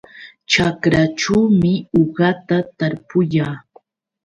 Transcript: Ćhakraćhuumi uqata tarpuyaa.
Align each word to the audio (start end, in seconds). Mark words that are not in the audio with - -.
Ćhakraćhuumi 0.51 1.73
uqata 2.01 2.57
tarpuyaa. 2.77 3.55